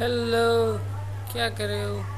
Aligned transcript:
Hello 0.00 0.40
क्या 1.32 1.48
कर 1.58 1.66
रहे 1.68 1.84
हो? 1.84 2.06